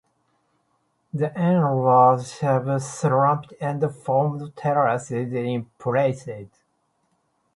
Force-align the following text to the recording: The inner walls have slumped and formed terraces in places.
The 1.13 1.31
inner 1.39 1.75
walls 1.79 2.39
have 2.39 2.81
slumped 2.81 3.53
and 3.61 3.83
formed 3.97 4.55
terraces 4.55 5.31
in 5.31 5.65
places. 5.77 6.47